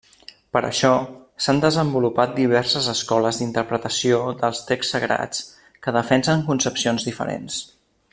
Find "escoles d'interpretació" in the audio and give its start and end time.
2.93-4.23